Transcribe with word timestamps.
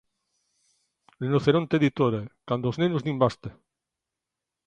Rinoceronte 1.21 1.73
Editora, 1.81 2.21
"Cando 2.47 2.65
os 2.71 2.79
nenos 2.81 3.01
din 3.05 3.17
basta!". 3.23 3.49